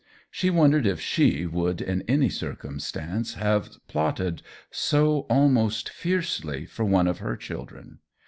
[0.31, 7.05] She wondered if she would in any circumstances have plotted so almost fiercely for one
[7.07, 7.99] of her children.